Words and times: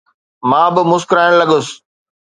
مان 0.49 0.67
به 0.75 0.81
مسڪرائڻ 0.91 1.31
لڳس. 1.41 1.67